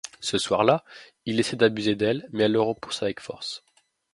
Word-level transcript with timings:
Ce 0.19 0.39
soir-là, 0.39 0.83
il 1.27 1.39
essaie 1.39 1.57
d'abuser 1.57 1.93
d'elle, 1.95 2.27
mais 2.31 2.45
elle 2.45 2.53
le 2.53 2.59
repousse 2.61 3.03
avec 3.03 3.19
force. 3.19 3.63